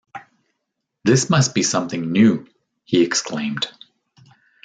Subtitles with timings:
[1.03, 2.47] "This must be something new,"
[2.85, 3.67] he exclaimed.